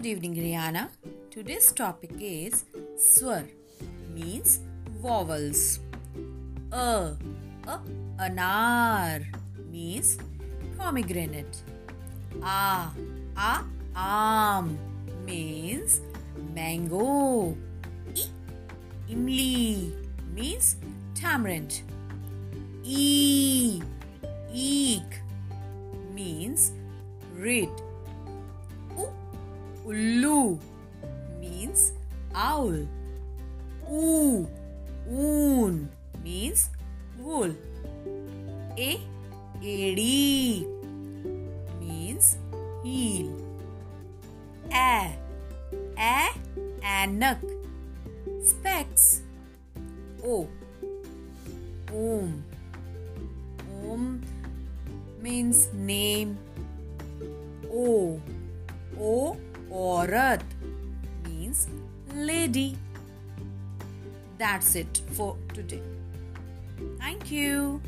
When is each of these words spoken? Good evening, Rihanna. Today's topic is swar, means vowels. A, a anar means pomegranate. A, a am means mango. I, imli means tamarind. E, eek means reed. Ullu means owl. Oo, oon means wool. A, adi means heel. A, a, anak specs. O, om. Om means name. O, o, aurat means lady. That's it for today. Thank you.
Good 0.00 0.16
evening, 0.16 0.34
Rihanna. 0.34 0.88
Today's 1.30 1.72
topic 1.72 2.12
is 2.18 2.64
swar, 2.96 3.44
means 4.14 4.60
vowels. 5.02 5.80
A, 6.72 7.18
a 7.68 7.76
anar 8.18 9.26
means 9.70 10.16
pomegranate. 10.78 11.60
A, 12.42 12.88
a 13.36 13.64
am 13.94 14.78
means 15.26 16.00
mango. 16.54 17.54
I, 18.16 18.24
imli 19.12 19.92
means 20.32 20.76
tamarind. 21.12 21.82
E, 22.82 23.82
eek 24.50 25.20
means 26.14 26.72
reed. 27.36 27.89
Ullu 29.90 30.54
means 31.42 31.90
owl. 32.30 32.86
Oo, 33.90 34.46
oon 35.10 35.90
means 36.22 36.70
wool. 37.18 37.50
A, 38.78 38.90
adi 39.58 40.62
means 41.82 42.38
heel. 42.86 43.34
A, 44.70 45.10
a, 45.98 46.30
anak 47.02 47.42
specs. 48.46 49.26
O, 50.22 50.46
om. 51.90 52.30
Om 53.82 54.22
means 55.18 55.66
name. 55.74 56.38
O, 57.66 58.22
o, 58.94 59.34
aurat 59.70 60.42
means 61.26 61.68
lady. 62.14 62.76
That's 64.38 64.74
it 64.74 65.02
for 65.12 65.36
today. 65.54 65.82
Thank 66.98 67.30
you. 67.30 67.80